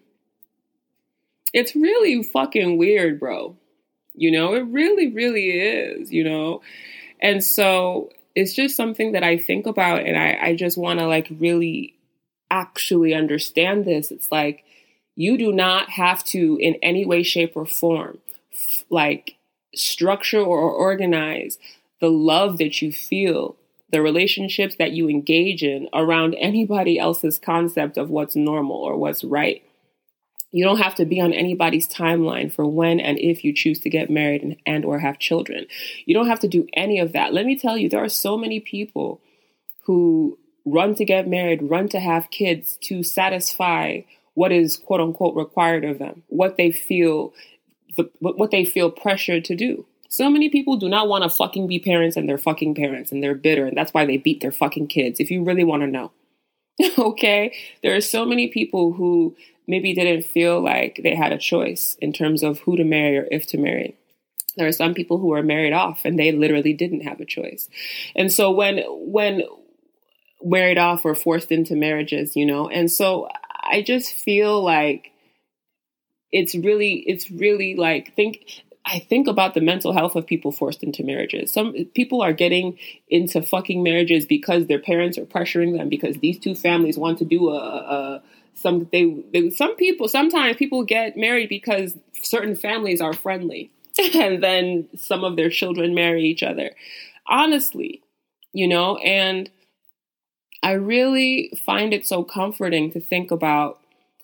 It's 1.52 1.74
really 1.74 2.22
fucking 2.22 2.78
weird, 2.78 3.18
bro. 3.18 3.56
You 4.14 4.32
know, 4.32 4.54
it 4.54 4.62
really, 4.62 5.12
really 5.12 5.50
is, 5.50 6.12
you 6.12 6.24
know? 6.24 6.62
And 7.20 7.42
so 7.42 8.10
it's 8.34 8.52
just 8.52 8.76
something 8.76 9.12
that 9.12 9.22
I 9.22 9.38
think 9.38 9.66
about 9.66 10.04
and 10.04 10.16
I, 10.16 10.38
I 10.40 10.56
just 10.56 10.76
want 10.76 10.98
to 10.98 11.06
like 11.06 11.28
really 11.38 11.94
actually 12.50 13.14
understand 13.14 13.84
this. 13.84 14.10
It's 14.10 14.30
like 14.30 14.64
you 15.16 15.36
do 15.36 15.52
not 15.52 15.90
have 15.90 16.24
to, 16.24 16.56
in 16.60 16.76
any 16.82 17.04
way, 17.04 17.22
shape, 17.22 17.52
or 17.54 17.66
form, 17.66 18.18
f- 18.52 18.84
like 18.90 19.36
structure 19.74 20.40
or 20.40 20.70
organize 20.70 21.58
the 22.00 22.10
love 22.10 22.58
that 22.58 22.80
you 22.82 22.92
feel, 22.92 23.56
the 23.92 24.02
relationships 24.02 24.76
that 24.78 24.92
you 24.92 25.08
engage 25.08 25.62
in 25.62 25.88
around 25.92 26.34
anybody 26.34 26.98
else's 26.98 27.38
concept 27.38 27.96
of 27.96 28.10
what's 28.10 28.34
normal 28.34 28.76
or 28.76 28.96
what's 28.96 29.22
right. 29.22 29.62
You 30.52 30.64
don't 30.64 30.78
have 30.78 30.96
to 30.96 31.04
be 31.04 31.20
on 31.20 31.32
anybody's 31.32 31.88
timeline 31.88 32.52
for 32.52 32.66
when 32.66 32.98
and 32.98 33.18
if 33.18 33.44
you 33.44 33.52
choose 33.52 33.78
to 33.80 33.90
get 33.90 34.10
married 34.10 34.42
and, 34.42 34.56
and 34.66 34.84
or 34.84 34.98
have 34.98 35.18
children. 35.18 35.66
You 36.06 36.14
don't 36.14 36.26
have 36.26 36.40
to 36.40 36.48
do 36.48 36.66
any 36.74 36.98
of 36.98 37.12
that. 37.12 37.32
Let 37.32 37.46
me 37.46 37.56
tell 37.56 37.78
you, 37.78 37.88
there 37.88 38.02
are 38.02 38.08
so 38.08 38.36
many 38.36 38.58
people 38.58 39.20
who 39.84 40.38
run 40.64 40.94
to 40.96 41.04
get 41.04 41.28
married, 41.28 41.62
run 41.62 41.88
to 41.90 42.00
have 42.00 42.30
kids 42.30 42.78
to 42.82 43.02
satisfy 43.02 44.00
what 44.34 44.52
is 44.52 44.76
quote 44.76 45.00
unquote 45.00 45.36
required 45.36 45.84
of 45.84 45.98
them, 45.98 46.22
what 46.28 46.56
they 46.56 46.70
feel 46.70 47.32
the, 47.96 48.10
what 48.20 48.50
they 48.50 48.64
feel 48.64 48.90
pressured 48.90 49.44
to 49.46 49.56
do. 49.56 49.86
So 50.08 50.28
many 50.28 50.48
people 50.48 50.76
do 50.76 50.88
not 50.88 51.08
want 51.08 51.24
to 51.24 51.30
fucking 51.30 51.68
be 51.68 51.78
parents 51.78 52.16
and 52.16 52.28
they're 52.28 52.38
fucking 52.38 52.74
parents 52.74 53.12
and 53.12 53.22
they're 53.22 53.34
bitter 53.34 53.66
and 53.66 53.76
that's 53.76 53.94
why 53.94 54.06
they 54.06 54.16
beat 54.16 54.40
their 54.40 54.52
fucking 54.52 54.88
kids. 54.88 55.20
If 55.20 55.30
you 55.30 55.44
really 55.44 55.64
want 55.64 55.82
to 55.82 55.86
know. 55.86 56.12
okay? 56.98 57.54
There 57.82 57.94
are 57.94 58.00
so 58.00 58.24
many 58.24 58.48
people 58.48 58.92
who 58.92 59.36
maybe 59.66 59.94
didn't 59.94 60.24
feel 60.24 60.60
like 60.60 61.00
they 61.02 61.14
had 61.14 61.32
a 61.32 61.38
choice 61.38 61.96
in 62.00 62.12
terms 62.12 62.42
of 62.42 62.60
who 62.60 62.76
to 62.76 62.84
marry 62.84 63.18
or 63.18 63.28
if 63.30 63.46
to 63.48 63.58
marry. 63.58 63.96
There 64.56 64.66
are 64.66 64.72
some 64.72 64.94
people 64.94 65.18
who 65.18 65.32
are 65.32 65.42
married 65.42 65.72
off 65.72 66.00
and 66.04 66.18
they 66.18 66.32
literally 66.32 66.72
didn't 66.72 67.02
have 67.02 67.20
a 67.20 67.24
choice. 67.24 67.68
And 68.16 68.32
so 68.32 68.50
when 68.50 68.78
when 68.88 69.42
married 70.42 70.78
off 70.78 71.04
or 71.04 71.14
forced 71.14 71.52
into 71.52 71.74
marriages, 71.74 72.36
you 72.36 72.46
know? 72.46 72.68
And 72.68 72.90
so 72.90 73.28
I 73.62 73.82
just 73.82 74.12
feel 74.12 74.62
like 74.62 75.12
it's 76.32 76.54
really, 76.54 76.94
it's 77.06 77.30
really 77.30 77.74
like, 77.74 78.14
think, 78.14 78.62
I 78.84 78.98
think 78.98 79.26
about 79.26 79.54
the 79.54 79.60
mental 79.60 79.92
health 79.92 80.16
of 80.16 80.26
people 80.26 80.52
forced 80.52 80.82
into 80.82 81.04
marriages. 81.04 81.52
Some 81.52 81.74
people 81.94 82.22
are 82.22 82.32
getting 82.32 82.78
into 83.08 83.42
fucking 83.42 83.82
marriages 83.82 84.26
because 84.26 84.66
their 84.66 84.78
parents 84.78 85.18
are 85.18 85.26
pressuring 85.26 85.76
them 85.76 85.88
because 85.88 86.18
these 86.18 86.38
two 86.38 86.54
families 86.54 86.96
want 86.96 87.18
to 87.18 87.24
do 87.24 87.50
a, 87.50 87.58
a 87.58 88.22
some 88.54 88.88
they, 88.92 89.04
they 89.32 89.50
some 89.50 89.76
people 89.76 90.08
sometimes 90.08 90.56
people 90.56 90.84
get 90.84 91.16
married 91.16 91.48
because 91.48 91.96
certain 92.20 92.54
families 92.54 93.00
are 93.00 93.12
friendly 93.12 93.70
and 94.14 94.42
then 94.42 94.88
some 94.96 95.24
of 95.24 95.36
their 95.36 95.50
children 95.50 95.94
marry 95.94 96.24
each 96.24 96.42
other. 96.42 96.70
Honestly, 97.26 98.02
you 98.52 98.66
know, 98.66 98.96
and 98.98 99.50
I 100.62 100.72
really 100.72 101.52
find 101.64 101.94
it 101.94 102.06
so 102.06 102.22
comforting 102.22 102.90
to 102.92 103.00
think 103.00 103.30
about 103.30 103.78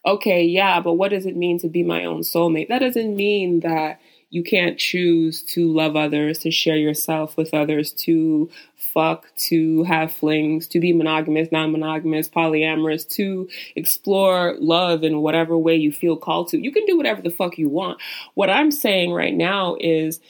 okay, 0.05 0.45
yeah, 0.45 0.81
but 0.81 0.93
what 0.95 1.11
does 1.11 1.27
it 1.27 1.37
mean 1.37 1.59
to 1.59 1.69
be 1.69 1.83
my 1.83 2.05
own 2.05 2.21
soulmate? 2.21 2.69
That 2.69 2.79
doesn't 2.79 3.17
mean 3.17 3.61
that 3.61 4.01
you 4.31 4.43
can't 4.43 4.79
choose 4.79 5.43
to 5.43 5.73
love 5.73 5.97
others, 5.97 6.39
to 6.41 6.51
share 6.51 6.77
yourself 6.77 7.37
with 7.37 7.53
others, 7.55 7.93
to 7.93 8.49
fuck, 8.77 9.27
to 9.37 9.83
have 9.85 10.13
flings, 10.13 10.69
to 10.69 10.81
be 10.81 10.93
monogamous, 10.93 11.49
non 11.51 11.73
monogamous, 11.73 12.29
polyamorous, 12.29 13.09
to 13.11 13.49
explore 13.75 14.57
love 14.59 15.05
in 15.05 15.23
whatever 15.23 15.57
way 15.59 15.75
you 15.77 15.91
feel 15.93 16.17
called 16.17 16.49
to. 16.49 16.59
You 16.59 16.73
can 16.73 16.87
do 16.87 16.97
whatever 16.97 17.23
the 17.23 17.31
fuck 17.31 17.59
you 17.59 17.69
want. 17.69 18.01
What 18.35 18.51
I'm 18.51 18.71
saying 18.71 19.13
right 19.13 19.35
now 19.35 19.77
is 19.81 20.21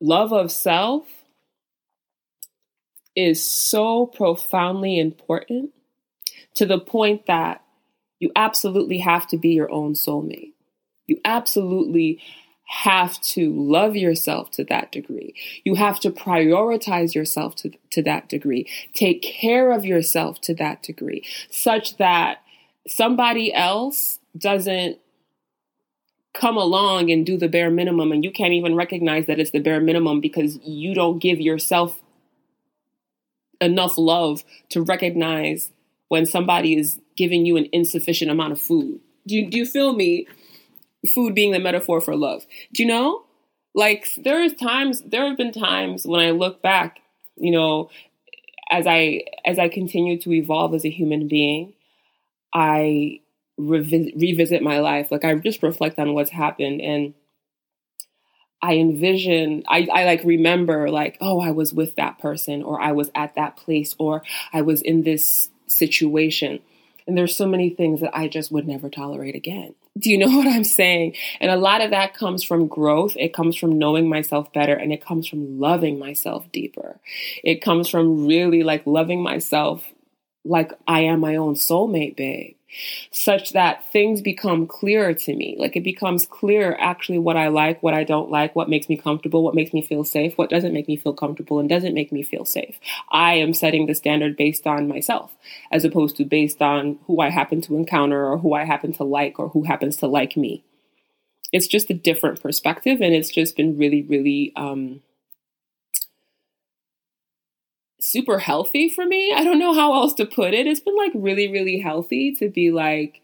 love 0.00 0.32
of 0.32 0.50
self 0.50 1.06
is 3.16 3.44
so 3.44 4.06
profoundly 4.06 4.98
important 4.98 5.70
to 6.54 6.66
the 6.66 6.78
point 6.78 7.26
that 7.26 7.62
you 8.18 8.30
absolutely 8.36 8.98
have 8.98 9.26
to 9.28 9.36
be 9.36 9.50
your 9.50 9.70
own 9.70 9.94
soulmate. 9.94 10.52
You 11.06 11.20
absolutely 11.24 12.20
have 12.66 13.20
to 13.20 13.52
love 13.52 13.94
yourself 13.94 14.50
to 14.52 14.64
that 14.64 14.90
degree. 14.90 15.34
You 15.64 15.74
have 15.74 16.00
to 16.00 16.10
prioritize 16.10 17.14
yourself 17.14 17.54
to, 17.56 17.72
to 17.90 18.02
that 18.02 18.28
degree. 18.28 18.66
Take 18.94 19.22
care 19.22 19.70
of 19.70 19.84
yourself 19.84 20.40
to 20.42 20.54
that 20.54 20.82
degree, 20.82 21.22
such 21.50 21.98
that 21.98 22.38
somebody 22.86 23.52
else 23.52 24.18
doesn't 24.36 24.98
come 26.32 26.56
along 26.56 27.10
and 27.10 27.24
do 27.24 27.36
the 27.36 27.48
bare 27.48 27.70
minimum 27.70 28.10
and 28.10 28.24
you 28.24 28.32
can't 28.32 28.54
even 28.54 28.74
recognize 28.74 29.26
that 29.26 29.38
it's 29.38 29.52
the 29.52 29.60
bare 29.60 29.80
minimum 29.80 30.20
because 30.20 30.58
you 30.64 30.92
don't 30.92 31.20
give 31.20 31.40
yourself 31.40 32.00
enough 33.64 33.98
love 33.98 34.44
to 34.70 34.82
recognize 34.82 35.70
when 36.08 36.26
somebody 36.26 36.76
is 36.76 37.00
giving 37.16 37.46
you 37.46 37.56
an 37.56 37.68
insufficient 37.72 38.30
amount 38.30 38.52
of 38.52 38.60
food. 38.60 39.00
Do 39.26 39.34
you, 39.34 39.50
do 39.50 39.58
you 39.58 39.66
feel 39.66 39.94
me? 39.94 40.26
Food 41.14 41.34
being 41.34 41.52
the 41.52 41.58
metaphor 41.58 42.00
for 42.00 42.16
love. 42.16 42.46
Do 42.72 42.82
you 42.82 42.88
know? 42.88 43.24
Like 43.74 44.06
there 44.16 44.42
is 44.42 44.54
times 44.54 45.02
there 45.02 45.26
have 45.26 45.36
been 45.36 45.52
times 45.52 46.06
when 46.06 46.20
I 46.20 46.30
look 46.30 46.62
back, 46.62 47.00
you 47.36 47.50
know, 47.50 47.90
as 48.70 48.86
I 48.86 49.22
as 49.44 49.58
I 49.58 49.68
continue 49.68 50.18
to 50.20 50.32
evolve 50.32 50.74
as 50.74 50.84
a 50.84 50.90
human 50.90 51.28
being, 51.28 51.74
I 52.54 53.20
revi- 53.58 54.14
revisit 54.20 54.62
my 54.62 54.78
life. 54.80 55.10
Like 55.10 55.24
I 55.24 55.34
just 55.34 55.62
reflect 55.62 55.98
on 55.98 56.14
what's 56.14 56.30
happened 56.30 56.80
and 56.80 57.14
I 58.64 58.76
envision, 58.76 59.62
I, 59.68 59.86
I 59.92 60.06
like 60.06 60.24
remember 60.24 60.88
like, 60.88 61.18
oh, 61.20 61.38
I 61.38 61.50
was 61.50 61.74
with 61.74 61.96
that 61.96 62.18
person 62.18 62.62
or 62.62 62.80
I 62.80 62.92
was 62.92 63.10
at 63.14 63.34
that 63.34 63.56
place 63.56 63.94
or 63.98 64.22
I 64.54 64.62
was 64.62 64.80
in 64.80 65.02
this 65.02 65.50
situation. 65.66 66.60
And 67.06 67.18
there's 67.18 67.36
so 67.36 67.46
many 67.46 67.68
things 67.68 68.00
that 68.00 68.16
I 68.16 68.26
just 68.26 68.50
would 68.50 68.66
never 68.66 68.88
tolerate 68.88 69.34
again. 69.34 69.74
Do 69.98 70.08
you 70.08 70.16
know 70.16 70.28
what 70.34 70.46
I'm 70.46 70.64
saying? 70.64 71.14
And 71.42 71.50
a 71.50 71.58
lot 71.58 71.82
of 71.82 71.90
that 71.90 72.14
comes 72.14 72.42
from 72.42 72.66
growth. 72.66 73.18
It 73.18 73.34
comes 73.34 73.54
from 73.54 73.78
knowing 73.78 74.08
myself 74.08 74.50
better 74.54 74.74
and 74.74 74.94
it 74.94 75.04
comes 75.04 75.28
from 75.28 75.60
loving 75.60 75.98
myself 75.98 76.50
deeper. 76.50 76.98
It 77.42 77.60
comes 77.60 77.90
from 77.90 78.26
really 78.26 78.62
like 78.62 78.86
loving 78.86 79.22
myself 79.22 79.84
like 80.44 80.72
I 80.86 81.00
am 81.00 81.20
my 81.20 81.36
own 81.36 81.54
soulmate, 81.54 82.16
babe 82.16 82.56
such 83.10 83.52
that 83.52 83.90
things 83.92 84.20
become 84.20 84.66
clearer 84.66 85.14
to 85.14 85.34
me. 85.34 85.56
Like 85.58 85.76
it 85.76 85.84
becomes 85.84 86.26
clear 86.26 86.76
actually 86.80 87.18
what 87.18 87.36
I 87.36 87.48
like, 87.48 87.82
what 87.82 87.94
I 87.94 88.04
don't 88.04 88.30
like, 88.30 88.54
what 88.56 88.68
makes 88.68 88.88
me 88.88 88.96
comfortable, 88.96 89.42
what 89.42 89.54
makes 89.54 89.72
me 89.72 89.82
feel 89.82 90.04
safe, 90.04 90.36
what 90.36 90.50
doesn't 90.50 90.72
make 90.72 90.88
me 90.88 90.96
feel 90.96 91.12
comfortable 91.12 91.58
and 91.58 91.68
doesn't 91.68 91.94
make 91.94 92.12
me 92.12 92.22
feel 92.22 92.44
safe. 92.44 92.78
I 93.10 93.34
am 93.34 93.54
setting 93.54 93.86
the 93.86 93.94
standard 93.94 94.36
based 94.36 94.66
on 94.66 94.88
myself 94.88 95.32
as 95.70 95.84
opposed 95.84 96.16
to 96.16 96.24
based 96.24 96.60
on 96.60 96.98
who 97.06 97.20
I 97.20 97.30
happen 97.30 97.60
to 97.62 97.76
encounter 97.76 98.26
or 98.26 98.38
who 98.38 98.54
I 98.54 98.64
happen 98.64 98.92
to 98.94 99.04
like 99.04 99.38
or 99.38 99.48
who 99.50 99.64
happens 99.64 99.96
to 99.98 100.06
like 100.06 100.36
me. 100.36 100.64
It's 101.52 101.68
just 101.68 101.90
a 101.90 101.94
different 101.94 102.40
perspective 102.40 103.00
and 103.00 103.14
it's 103.14 103.30
just 103.30 103.56
been 103.56 103.78
really, 103.78 104.02
really 104.02 104.52
um, 104.56 105.02
super 108.10 108.38
healthy 108.38 108.88
for 108.88 109.04
me. 109.06 109.32
I 109.34 109.44
don't 109.44 109.58
know 109.58 109.74
how 109.74 109.94
else 109.94 110.14
to 110.14 110.26
put 110.26 110.54
it. 110.54 110.66
It's 110.66 110.80
been 110.80 110.96
like 110.96 111.12
really, 111.14 111.50
really 111.50 111.78
healthy 111.78 112.32
to 112.36 112.48
be 112.48 112.70
like, 112.70 113.20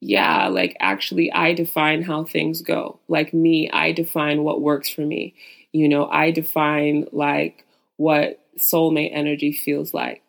yeah, 0.00 0.48
like 0.48 0.76
actually, 0.80 1.30
I 1.32 1.52
define 1.52 2.02
how 2.02 2.24
things 2.24 2.62
go. 2.62 3.00
Like 3.08 3.34
me, 3.34 3.70
I 3.70 3.92
define 3.92 4.42
what 4.44 4.62
works 4.62 4.88
for 4.88 5.02
me. 5.02 5.34
You 5.72 5.88
know, 5.88 6.06
I 6.08 6.30
define 6.30 7.06
like 7.12 7.64
what 7.96 8.40
soulmate 8.58 9.10
energy 9.14 9.52
feels 9.52 9.92
like. 9.94 10.22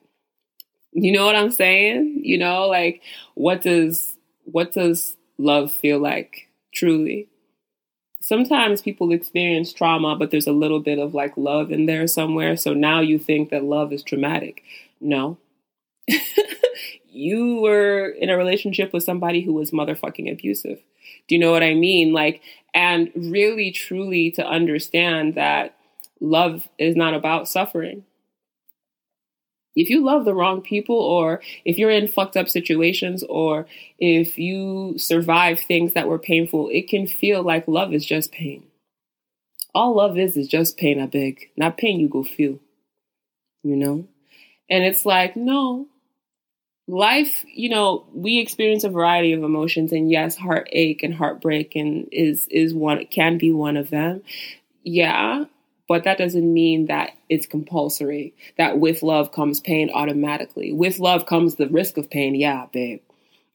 You 0.94 1.12
know 1.12 1.26
what 1.26 1.36
I'm 1.36 1.52
saying? 1.52 2.22
You 2.24 2.38
know, 2.38 2.68
like 2.68 3.02
what 3.36 3.62
does 3.62 4.18
what 4.46 4.74
does 4.74 5.16
love 5.38 5.74
feel 5.74 6.00
like 6.00 6.50
truly? 6.74 7.30
Sometimes 8.22 8.82
people 8.82 9.12
experience 9.12 9.74
trauma, 9.74 10.16
but 10.16 10.32
there's 10.32 10.48
a 10.48 10.54
little 10.54 10.80
bit 10.80 11.00
of 11.00 11.14
like 11.14 11.36
love 11.36 11.72
in 11.72 11.88
there 11.88 12.08
somewhere. 12.08 12.56
So 12.56 12.74
now 12.74 13.02
you 13.02 13.20
think 13.20 13.50
that 13.50 13.64
love 13.64 13.92
is 13.92 14.04
traumatic. 14.04 14.64
No. 15.02 15.38
you 17.10 17.60
were 17.60 18.08
in 18.08 18.30
a 18.30 18.38
relationship 18.38 18.94
with 18.94 19.04
somebody 19.04 19.42
who 19.42 19.54
was 19.54 19.72
motherfucking 19.72 20.32
abusive. 20.32 20.80
Do 21.28 21.36
you 21.36 21.40
know 21.40 21.52
what 21.52 21.64
I 21.64 21.74
mean? 21.74 22.14
Like, 22.14 22.42
and 22.74 23.12
really 23.16 23.72
truly 23.72 24.32
to 24.32 24.46
understand 24.46 25.36
that 25.36 25.76
love 26.20 26.70
is 26.78 26.96
not 26.96 27.14
about 27.14 27.48
suffering. 27.48 28.06
If 29.76 29.90
you 29.90 30.04
love 30.04 30.26
the 30.26 30.34
wrong 30.34 30.62
people, 30.62 30.98
or 30.98 31.42
if 31.64 31.78
you're 31.78 31.92
in 31.92 32.08
fucked 32.08 32.36
up 32.36 32.50
situations, 32.50 33.24
or 33.24 33.68
if 34.00 34.38
you 34.38 34.96
survive 34.98 35.60
things 35.60 35.94
that 35.94 36.08
were 36.08 36.20
painful, 36.20 36.70
it 36.72 36.90
can 36.90 37.08
feel 37.08 37.42
like 37.42 37.68
love 37.68 37.94
is 37.94 38.06
just 38.06 38.32
pain. 38.32 38.64
All 39.74 39.96
love 39.96 40.18
is 40.18 40.36
is 40.36 40.48
just 40.48 40.78
pain, 40.78 41.02
I 41.02 41.06
beg. 41.06 41.50
Not 41.56 41.78
pain 41.78 42.00
you 42.00 42.10
go 42.10 42.24
feel. 42.24 42.60
You 43.64 43.76
know? 43.78 44.08
And 44.70 44.84
it's 44.84 45.06
like, 45.06 45.36
no, 45.36 45.88
life, 46.88 47.46
you 47.54 47.70
know, 47.70 48.06
we 48.14 48.40
experience 48.40 48.84
a 48.84 48.90
variety 48.90 49.34
of 49.34 49.44
emotions 49.44 49.92
and 49.92 50.12
yes, 50.12 50.36
heartache 50.36 51.04
and 51.04 51.14
heartbreak 51.14 51.76
and 51.76 52.08
is 52.12 52.48
is 52.50 52.74
one 52.74 53.06
can 53.06 53.38
be 53.38 53.52
one 53.52 53.78
of 53.78 53.90
them. 53.90 54.22
Yeah, 54.84 55.46
but 55.92 56.06
that 56.06 56.18
doesn't 56.18 56.54
mean 56.54 56.86
that 56.86 57.12
it's 57.28 57.46
compulsory. 57.46 58.34
That 58.58 58.80
with 58.80 59.04
love 59.04 59.34
comes 59.34 59.60
pain 59.60 59.90
automatically. 59.94 60.72
With 60.72 61.00
love 61.00 61.26
comes 61.26 61.56
the 61.56 61.68
risk 61.68 61.98
of 61.98 62.10
pain. 62.10 62.34
Yeah, 62.34 62.68
babe. 62.72 63.02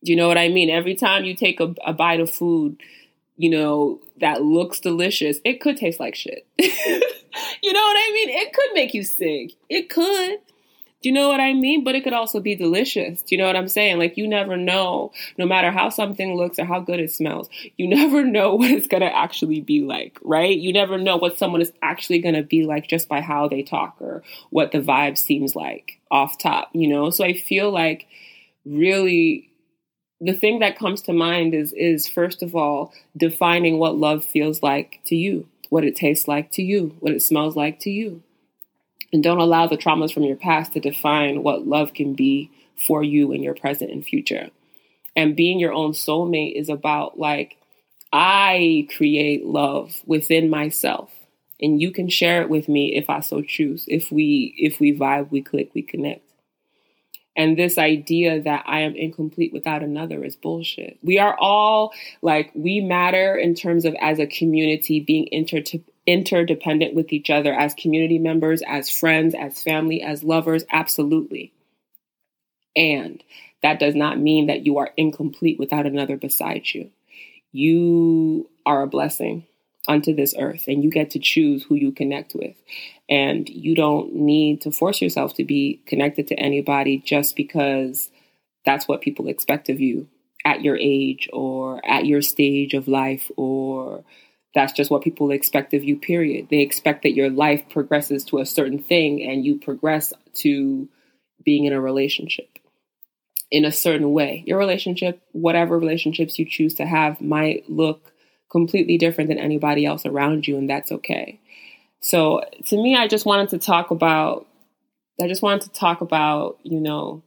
Do 0.05 0.13
you 0.13 0.17
know 0.17 0.29
what 0.29 0.37
I 0.37 0.49
mean? 0.51 0.69
Every 0.69 0.95
time 0.95 1.25
you 1.25 1.35
take 1.35 1.61
a, 1.61 1.75
a 1.83 1.95
bite 1.95 2.21
of 2.21 2.31
food, 2.31 2.77
you 3.39 3.49
know, 3.49 4.01
that 4.21 4.43
looks 4.43 4.81
delicious, 4.81 5.39
it 5.47 5.63
could 5.63 5.79
taste 5.79 5.99
like 5.99 6.15
shit. 6.15 6.47
you 6.59 7.73
know 7.73 7.81
what 7.81 7.97
I 7.97 8.13
mean? 8.13 8.29
It 8.29 8.53
could 8.53 8.75
make 8.75 8.93
you 8.93 9.03
sick. 9.03 9.53
It 9.71 9.89
could. 9.89 10.39
Do 11.03 11.11
you 11.11 11.15
know 11.15 11.29
what 11.29 11.41
I 11.41 11.53
mean? 11.53 11.85
But 11.85 11.95
it 11.95 12.03
could 12.05 12.15
also 12.15 12.41
be 12.41 12.55
delicious. 12.57 13.23
Do 13.23 13.35
you 13.35 13.39
know 13.41 13.47
what 13.47 13.55
I'm 13.57 13.69
saying? 13.69 13.99
Like 13.99 14.17
you 14.17 14.27
never 14.27 14.57
know, 14.57 15.13
no 15.39 15.47
matter 15.47 15.71
how 15.71 15.91
something 15.91 16.37
looks 16.37 16.59
or 16.59 16.65
how 16.65 16.81
good 16.81 17.01
it 17.01 17.13
smells, 17.13 17.49
you 17.77 17.87
never 18.01 18.25
know 18.25 18.55
what 18.55 18.71
it's 18.71 18.87
gonna 18.87 19.07
actually 19.07 19.61
be 19.61 19.83
like, 19.83 20.19
right? 20.23 20.57
You 20.57 20.73
never 20.73 20.99
know 20.99 21.17
what 21.17 21.37
someone 21.39 21.61
is 21.61 21.73
actually 21.83 22.21
gonna 22.21 22.43
be 22.43 22.65
like 22.65 22.89
just 22.89 23.09
by 23.09 23.21
how 23.21 23.47
they 23.47 23.63
talk 23.63 23.97
or 24.01 24.23
what 24.51 24.73
the 24.73 24.79
vibe 24.81 25.19
seems 25.19 25.55
like 25.55 26.01
off 26.11 26.39
top, 26.39 26.71
you 26.73 26.89
know? 26.89 27.11
So 27.11 27.25
I 27.25 27.35
feel 27.35 27.71
like 27.71 28.07
really 28.65 29.51
the 30.21 30.35
thing 30.35 30.61
that 30.61 30.79
comes 30.79 31.03
to 31.03 31.13
mind 31.13 31.55
is 31.55 31.73
is 31.75 32.09
first 32.09 32.43
of 32.43 32.55
all 32.57 32.93
defining 33.17 33.79
what 33.79 33.97
love 33.97 34.25
feels 34.25 34.63
like 34.63 35.01
to 35.07 35.17
you, 35.17 35.49
what 35.71 35.85
it 35.85 35.97
tastes 35.97 36.29
like 36.29 36.51
to 36.53 36.63
you, 36.63 36.97
what 37.01 37.13
it 37.13 37.23
smells 37.23 37.57
like 37.57 37.81
to 37.81 37.91
you. 37.91 38.23
And 39.13 39.23
don't 39.23 39.39
allow 39.39 39.67
the 39.67 39.77
traumas 39.77 40.13
from 40.13 40.25
your 40.25 40.37
past 40.37 40.73
to 40.73 40.81
define 40.81 41.43
what 41.43 41.67
love 41.67 41.95
can 41.95 42.15
be 42.15 42.51
for 42.87 43.03
you 43.03 43.33
in 43.33 43.43
your 43.43 43.55
present 43.55 43.91
and 43.91 44.05
future. 44.05 44.51
And 45.15 45.37
being 45.37 45.59
your 45.59 45.73
own 45.73 45.93
soulmate 45.93 46.55
is 46.55 46.69
about 46.69 47.19
like, 47.19 47.57
I 48.13 48.89
create 48.97 49.47
love 49.47 50.03
within 50.07 50.51
myself. 50.51 51.11
And 51.61 51.81
you 51.81 51.91
can 51.91 52.09
share 52.11 52.43
it 52.43 52.51
with 52.51 52.69
me 52.69 52.97
if 52.97 53.09
I 53.09 53.21
so 53.21 53.41
choose. 53.41 53.87
If 53.89 54.13
we 54.13 54.55
if 54.59 54.79
we 54.79 54.93
vibe, 54.93 55.31
we 55.31 55.41
click, 55.41 55.71
we 55.75 55.83
connect. 55.83 56.23
And 57.37 57.59
this 57.59 57.77
idea 57.77 58.41
that 58.43 58.65
I 58.67 58.81
am 58.81 58.97
incomplete 58.97 59.53
without 59.53 59.83
another 59.83 60.25
is 60.25 60.37
bullshit. 60.37 60.99
We 61.03 61.19
are 61.19 61.37
all 61.39 61.93
like, 62.23 62.51
we 62.55 62.81
matter 62.81 63.37
in 63.37 63.55
terms 63.55 63.85
of 63.85 63.95
as 64.01 64.19
a 64.19 64.27
community 64.27 65.01
being 65.01 65.29
inter- 65.31 65.63
interdependent 66.07 66.95
with 66.95 67.13
each 67.13 67.31
other 67.31 67.53
as 67.53 67.75
community 67.75 68.19
members, 68.19 68.63
as 68.67 68.89
friends, 68.89 69.35
as 69.35 69.63
family, 69.63 70.03
as 70.03 70.23
lovers. 70.23 70.65
Absolutely. 70.71 71.53
And 72.77 73.23
that 73.63 73.81
does 73.81 73.95
not 73.95 74.21
mean 74.21 74.47
that 74.47 74.65
you 74.65 74.79
are 74.79 74.91
incomplete 74.97 75.59
without 75.59 75.87
another 75.87 76.17
beside 76.17 76.67
you. 76.73 76.91
You 77.53 78.49
are 78.65 78.83
a 78.83 78.87
blessing 78.87 79.47
unto 79.89 80.15
this 80.15 80.35
earth 80.39 80.65
and 80.69 80.83
you 80.83 80.91
get 80.91 81.11
to 81.11 81.19
choose 81.19 81.65
who 81.65 81.75
you 81.75 81.93
connect 81.93 82.35
with. 82.35 82.57
And 83.09 83.49
you 83.49 83.75
don't 83.75 84.15
need 84.15 84.61
to 84.63 84.71
force 84.71 85.01
yourself 85.01 85.35
to 85.35 85.45
be 85.45 85.81
connected 85.87 86.29
to 86.29 86.35
anybody 86.35 86.99
just 86.99 87.37
because 87.37 88.11
that's 88.65 88.89
what 88.89 89.01
people 89.01 89.29
expect 89.29 89.69
of 89.69 89.81
you 89.81 90.09
at 90.45 90.63
your 90.63 90.77
age 90.77 91.29
or 91.33 91.81
at 91.89 92.07
your 92.07 92.21
stage 92.21 92.75
of 92.75 92.89
life 92.89 93.31
or 93.37 94.05
that's 94.57 94.73
just 94.73 94.91
what 94.91 95.03
people 95.03 95.31
expect 95.31 95.73
of 95.73 95.85
you 95.85 95.97
period 95.97 96.49
they 96.51 96.61
expect 96.61 97.05
that 97.05 97.15
your 97.15 97.31
life 97.31 97.63
progresses 97.71 98.25
to 98.25 98.41
a 98.41 98.47
certain 98.47 98.83
thing 98.83 99.23
and 99.23 99.47
you 99.47 99.57
progress 99.61 100.13
to 100.35 100.89
being 101.45 101.65
in 101.65 101.73
a 101.73 101.81
relationship 101.81 102.59
in 103.53 103.65
a 103.65 103.71
certain 103.71 104.13
way 104.13 104.43
your 104.45 104.59
relationship 104.59 105.23
whatever 105.31 105.79
relationships 105.79 106.39
you 106.39 106.45
choose 106.45 106.75
to 106.75 106.85
have 106.85 107.21
might 107.21 107.71
look 107.71 108.13
completely 108.51 108.99
different 108.99 109.29
than 109.29 109.39
anybody 109.39 109.85
else 109.85 110.07
around 110.07 110.47
you, 110.47 110.57
and 110.57 110.69
that's 110.69 110.93
okay. 110.93 111.41
So 112.01 112.43
to 112.67 112.77
me, 112.77 112.97
I 112.97 113.09
just 113.09 113.27
wanted 113.27 113.49
to 113.51 113.59
talk 113.59 113.91
about, 113.91 114.47
I 115.21 115.29
just 115.29 115.43
wanted 115.43 115.63
to 115.63 115.73
talk 115.73 116.01
about, 116.01 116.59
you 116.63 116.81
know, 116.81 117.23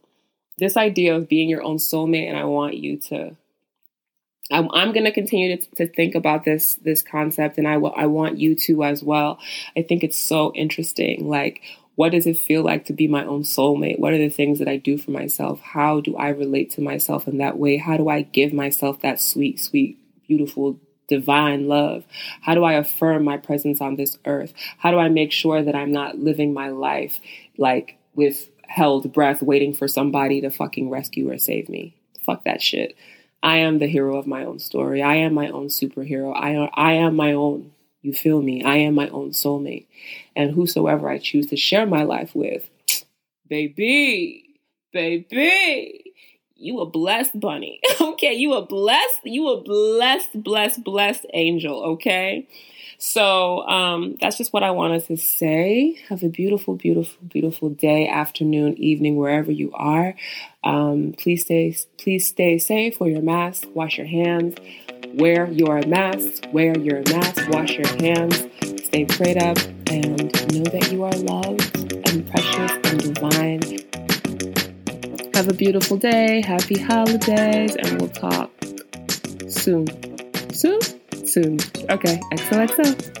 this 0.58 0.76
idea 0.76 1.16
of 1.16 1.28
being 1.28 1.48
your 1.48 1.62
own 1.62 1.76
soulmate, 1.76 2.28
and 2.28 2.36
I 2.36 2.44
want 2.44 2.76
you 2.76 2.98
to. 3.08 3.36
I'm, 4.50 4.68
I'm 4.72 4.92
going 4.92 5.04
to 5.04 5.12
continue 5.12 5.56
to, 5.56 5.86
think 5.86 6.14
about 6.14 6.44
this 6.44 6.76
this 6.76 7.02
concept, 7.02 7.58
and 7.58 7.68
I 7.68 7.76
will. 7.76 7.94
I 7.96 8.06
want 8.06 8.38
you 8.38 8.54
to 8.54 8.84
as 8.84 9.02
well. 9.02 9.38
I 9.76 9.82
think 9.82 10.02
it's 10.02 10.18
so 10.18 10.52
interesting. 10.54 11.28
Like, 11.28 11.62
what 11.94 12.12
does 12.12 12.26
it 12.26 12.38
feel 12.38 12.62
like 12.62 12.86
to 12.86 12.92
be 12.92 13.06
my 13.06 13.24
own 13.24 13.42
soulmate? 13.42 13.98
What 13.98 14.12
are 14.12 14.18
the 14.18 14.28
things 14.28 14.58
that 14.58 14.68
I 14.68 14.76
do 14.76 14.96
for 14.96 15.10
myself? 15.10 15.60
How 15.60 16.00
do 16.00 16.16
I 16.16 16.28
relate 16.28 16.70
to 16.72 16.80
myself 16.80 17.28
in 17.28 17.38
that 17.38 17.58
way? 17.58 17.76
How 17.76 17.96
do 17.96 18.08
I 18.08 18.22
give 18.22 18.52
myself 18.52 19.00
that 19.02 19.20
sweet, 19.20 19.60
sweet, 19.60 19.98
beautiful 20.26 20.80
divine 21.08 21.68
love? 21.68 22.04
How 22.40 22.54
do 22.54 22.64
I 22.64 22.74
affirm 22.74 23.24
my 23.24 23.36
presence 23.36 23.80
on 23.80 23.96
this 23.96 24.18
earth? 24.24 24.54
How 24.78 24.90
do 24.90 24.98
I 24.98 25.08
make 25.08 25.32
sure 25.32 25.62
that 25.62 25.74
I'm 25.74 25.92
not 25.92 26.18
living 26.18 26.54
my 26.54 26.68
life 26.68 27.20
like 27.58 27.98
with 28.14 28.48
held 28.66 29.12
breath 29.12 29.42
waiting 29.42 29.74
for 29.74 29.88
somebody 29.88 30.40
to 30.40 30.50
fucking 30.50 30.88
rescue 30.88 31.30
or 31.30 31.38
save 31.38 31.68
me? 31.68 31.96
Fuck 32.24 32.44
that 32.44 32.62
shit. 32.62 32.96
I 33.42 33.58
am 33.58 33.78
the 33.78 33.86
hero 33.86 34.16
of 34.16 34.26
my 34.26 34.44
own 34.44 34.58
story. 34.58 35.02
I 35.02 35.16
am 35.16 35.34
my 35.34 35.48
own 35.48 35.68
superhero. 35.68 36.34
I, 36.34 36.70
I 36.74 36.92
am 36.94 37.16
my 37.16 37.32
own. 37.32 37.72
You 38.02 38.12
feel 38.12 38.40
me? 38.42 38.64
I 38.64 38.76
am 38.76 38.94
my 38.94 39.08
own 39.08 39.30
soulmate. 39.30 39.86
And 40.36 40.52
whosoever 40.52 41.08
I 41.08 41.18
choose 41.18 41.46
to 41.46 41.56
share 41.56 41.86
my 41.86 42.02
life 42.02 42.34
with, 42.34 42.68
baby, 43.48 44.44
baby, 44.92 46.12
you 46.56 46.80
a 46.80 46.86
blessed 46.86 47.38
bunny. 47.38 47.80
okay, 48.00 48.34
you 48.34 48.54
a 48.54 48.64
blessed, 48.64 49.20
you 49.24 49.48
a 49.48 49.60
blessed, 49.60 50.42
blessed, 50.42 50.84
blessed 50.84 51.26
angel. 51.34 51.82
Okay. 51.92 52.46
So 53.02 53.66
um, 53.66 54.16
that's 54.20 54.36
just 54.36 54.52
what 54.52 54.62
I 54.62 54.72
wanted 54.72 55.06
to 55.06 55.16
say. 55.16 55.98
Have 56.10 56.22
a 56.22 56.28
beautiful, 56.28 56.74
beautiful, 56.76 57.16
beautiful 57.26 57.70
day, 57.70 58.06
afternoon, 58.06 58.76
evening, 58.76 59.16
wherever 59.16 59.50
you 59.50 59.72
are. 59.72 60.14
Um, 60.62 61.14
please 61.16 61.44
stay, 61.44 61.74
please 61.96 62.28
stay 62.28 62.58
safe. 62.58 63.00
Wear 63.00 63.10
your 63.10 63.22
mask. 63.22 63.66
Wash 63.72 63.96
your 63.96 64.06
hands. 64.06 64.56
Wear 65.14 65.50
your 65.50 65.84
mask. 65.86 66.44
Wear 66.52 66.78
your 66.78 67.02
mask. 67.10 67.48
Wash 67.48 67.72
your 67.72 67.88
hands. 67.96 68.46
Stay 68.84 69.06
prayed 69.06 69.42
up, 69.42 69.56
and 69.88 70.18
know 70.52 70.64
that 70.64 70.90
you 70.92 71.02
are 71.04 71.12
loved 71.12 72.08
and 72.08 72.30
precious 72.30 72.72
and 72.84 73.14
divine 73.14 73.80
have 75.40 75.48
a 75.48 75.54
beautiful 75.54 75.96
day. 75.96 76.42
Happy 76.42 76.78
holidays. 76.78 77.74
And 77.74 77.98
we'll 77.98 78.10
talk 78.10 78.50
soon. 79.48 79.86
Soon? 80.52 80.99
Soon. 81.30 81.58
Okay. 81.90 82.18
XOXO. 82.32 83.19